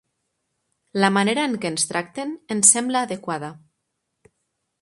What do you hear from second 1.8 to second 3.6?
tracten, ens sembla adequada.